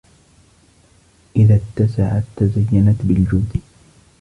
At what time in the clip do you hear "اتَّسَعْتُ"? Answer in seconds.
1.55-2.23